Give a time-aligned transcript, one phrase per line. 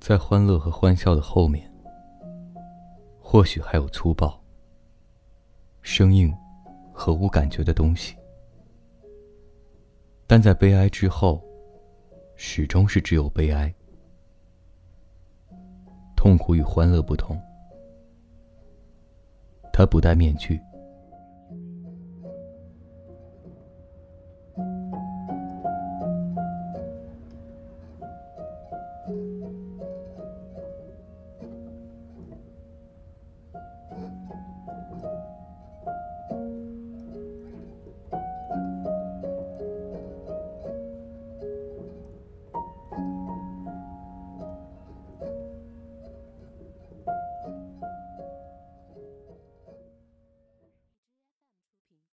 [0.00, 1.70] 在欢乐和欢笑的后面，
[3.20, 4.40] 或许还有粗暴、
[5.82, 6.34] 生硬
[6.92, 8.16] 和无感觉的东西，
[10.26, 11.42] 但在悲哀之后，
[12.36, 13.74] 始终是只有悲哀。
[16.16, 17.38] 痛苦与欢乐不同，
[19.72, 20.58] 它不戴面具，